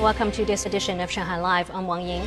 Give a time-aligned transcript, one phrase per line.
[0.00, 1.72] Welcome to this edition of Shanghai Live.
[1.74, 2.24] I'm Wang Ying.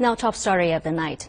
[0.00, 1.28] Now, top story of the night.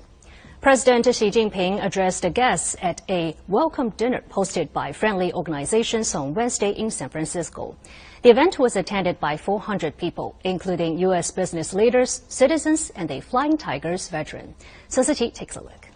[0.62, 6.34] President Xi Jinping addressed the guests at a welcome dinner hosted by friendly organizations on
[6.34, 7.78] Wednesday in San Francisco.
[8.24, 11.30] The event was attended by 400 people, including U.S.
[11.30, 14.56] business leaders, citizens, and a Flying Tigers veteran.
[14.88, 15.91] Sun takes a look.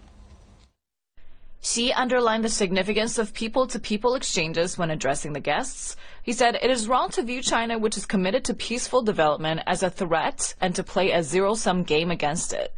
[1.68, 5.96] Xi underlined the significance of people to people exchanges when addressing the guests.
[6.22, 9.82] He said it is wrong to view China, which is committed to peaceful development, as
[9.82, 12.72] a threat and to play a zero sum game against it.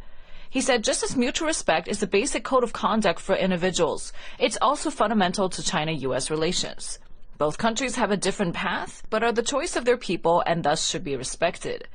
[0.48, 4.56] He said just as mutual respect is the basic code of conduct for individuals, it's
[4.62, 6.98] also fundamental to China US relations.
[7.36, 10.88] Both countries have a different path, but are the choice of their people and thus
[10.88, 11.88] should be respected.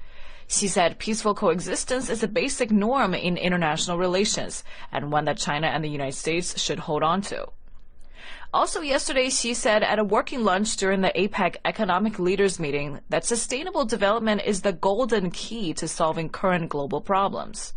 [0.47, 5.67] Xi said peaceful coexistence is a basic norm in international relations and one that China
[5.67, 7.47] and the United States should hold on to.
[8.53, 13.25] Also yesterday, Xi said at a working lunch during the APEC economic leaders meeting that
[13.25, 17.73] sustainable development is the golden key to solving current global problems.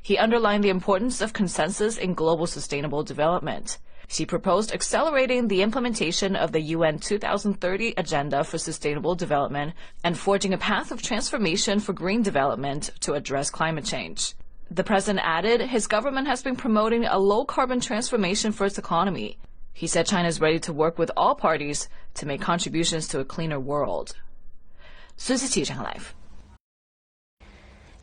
[0.00, 3.78] He underlined the importance of consensus in global sustainable development.
[4.08, 9.72] Xi proposed accelerating the implementation of the UN 2030 Agenda for Sustainable Development
[10.04, 14.34] and forging a path of transformation for green development to address climate change.
[14.70, 19.38] The president added his government has been promoting a low carbon transformation for its economy.
[19.72, 23.24] He said China is ready to work with all parties to make contributions to a
[23.24, 24.14] cleaner world.
[25.16, 26.25] 孙思琪，上海 Live。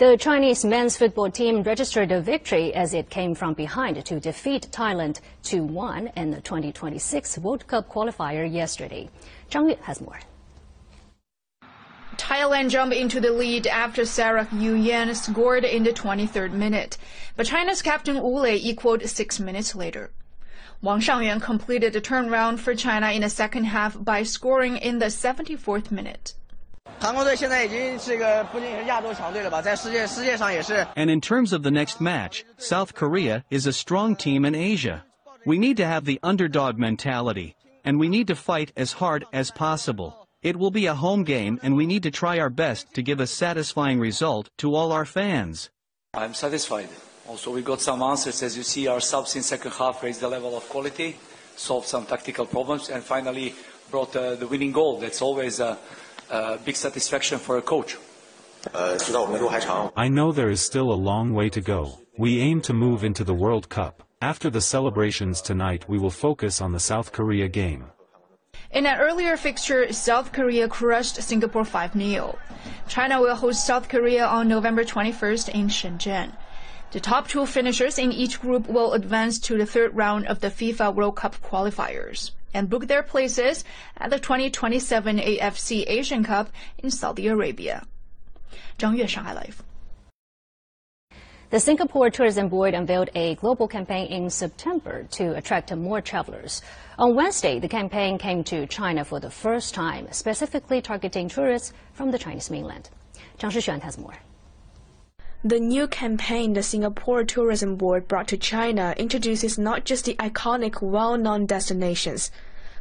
[0.09, 4.67] The Chinese men's football team registered a victory as it came from behind to defeat
[4.69, 9.09] Thailand 2-1 in the 2026 World Cup qualifier yesterday.
[9.49, 10.19] Zhang Yue has more.
[12.17, 16.97] Thailand jumped into the lead after Sarah Yu Yan scored in the 23rd minute,
[17.37, 20.11] but China's captain Wu Lei equaled six minutes later.
[20.81, 25.05] Wang Shangyuan completed the turnaround for China in the second half by scoring in the
[25.05, 26.33] 74th minute.
[30.95, 35.03] And in terms of the next match, South Korea is a strong team in Asia.
[35.45, 39.51] We need to have the underdog mentality, and we need to fight as hard as
[39.51, 40.27] possible.
[40.41, 43.19] It will be a home game and we need to try our best to give
[43.19, 45.69] a satisfying result to all our fans.
[46.13, 46.87] I'm satisfied.
[47.27, 48.43] Also, we got some answers.
[48.43, 51.17] As you see, our subs in second half raised the level of quality,
[51.55, 53.55] solved some tactical problems, and finally
[53.89, 54.99] brought uh, the winning goal.
[54.99, 55.77] That's always uh,
[56.29, 57.97] uh, big satisfaction for a coach.
[58.73, 61.99] I know there is still a long way to go.
[62.17, 64.03] We aim to move into the World Cup.
[64.21, 67.85] After the celebrations tonight we will focus on the South Korea game.
[68.71, 72.37] In an earlier fixture, South Korea crushed Singapore 5-0.
[72.87, 76.31] China will host South Korea on November 21st in Shenzhen.
[76.91, 80.49] The top two finishers in each group will advance to the third round of the
[80.49, 83.63] FIFA World Cup qualifiers and book their places
[83.97, 87.85] at the 2027 AFC Asian Cup in Saudi Arabia.
[88.77, 89.63] Zhang Yue, Shanghai Live.
[91.49, 96.63] The Singapore Tourism Board unveiled a global campaign in September to attract more travelers.
[96.97, 102.09] On Wednesday, the campaign came to China for the first time, specifically targeting tourists from
[102.09, 102.89] the Chinese mainland.
[103.37, 104.17] Zhang Shixuan has more.
[105.45, 110.81] The new campaign the Singapore Tourism Board brought to China introduces not just the iconic
[110.81, 112.31] well-known destinations,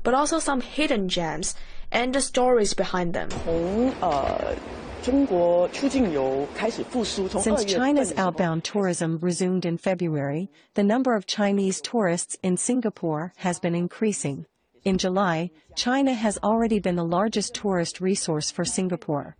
[0.04, 1.56] but also some hidden gems
[1.90, 3.30] and the stories behind them.
[7.40, 13.58] Since China's outbound tourism resumed in February, the number of Chinese tourists in Singapore has
[13.58, 14.46] been increasing.
[14.84, 19.36] In July, China has already been the largest tourist resource for Singapore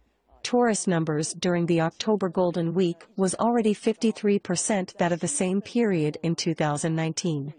[0.48, 6.18] tourist numbers during the October Golden Week was already 53% that of the same period
[6.24, 7.54] in 2019.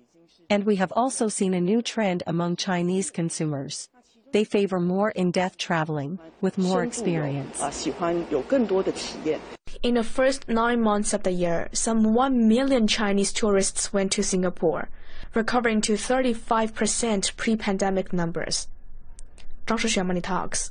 [0.49, 3.91] And we have also seen a new trend among Chinese consumers.
[4.33, 7.61] They favor more in-depth traveling, with more experience.
[9.83, 14.23] In the first nine months of the year, some 1 million Chinese tourists went to
[14.23, 14.89] Singapore,
[15.35, 18.69] recovering to 35% pre-pandemic numbers.
[19.67, 20.71] 张世璇 Money Talks.